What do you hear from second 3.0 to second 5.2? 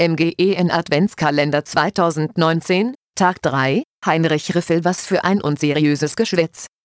Tag 3, Heinrich Riffel Was